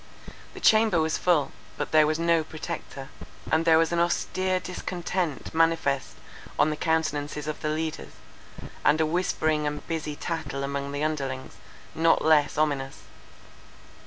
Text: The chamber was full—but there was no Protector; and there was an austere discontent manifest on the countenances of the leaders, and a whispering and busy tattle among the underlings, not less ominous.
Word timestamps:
The 0.55 0.59
chamber 0.59 0.99
was 0.99 1.19
full—but 1.19 1.91
there 1.91 2.07
was 2.07 2.17
no 2.17 2.43
Protector; 2.43 3.09
and 3.51 3.65
there 3.65 3.77
was 3.77 3.91
an 3.91 3.99
austere 3.99 4.59
discontent 4.59 5.53
manifest 5.53 6.15
on 6.57 6.71
the 6.71 6.75
countenances 6.75 7.45
of 7.45 7.61
the 7.61 7.69
leaders, 7.69 8.13
and 8.83 8.99
a 8.99 9.05
whispering 9.05 9.67
and 9.67 9.85
busy 9.87 10.15
tattle 10.15 10.63
among 10.63 10.91
the 10.91 11.03
underlings, 11.03 11.57
not 11.93 12.25
less 12.25 12.57
ominous. 12.57 13.01